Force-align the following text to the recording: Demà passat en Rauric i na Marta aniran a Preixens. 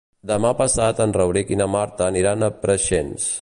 Demà 0.29 0.53
passat 0.61 1.01
en 1.05 1.13
Rauric 1.19 1.53
i 1.53 1.59
na 1.61 1.67
Marta 1.75 2.07
aniran 2.09 2.47
a 2.49 2.51
Preixens. 2.65 3.29